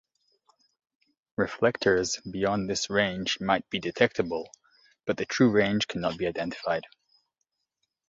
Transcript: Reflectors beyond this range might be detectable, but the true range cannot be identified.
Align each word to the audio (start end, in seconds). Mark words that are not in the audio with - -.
Reflectors 1.37 2.19
beyond 2.21 2.67
this 2.67 2.89
range 2.89 3.39
might 3.39 3.69
be 3.69 3.77
detectable, 3.77 4.49
but 5.05 5.15
the 5.17 5.27
true 5.27 5.51
range 5.51 5.87
cannot 5.87 6.17
be 6.17 6.25
identified. 6.25 6.87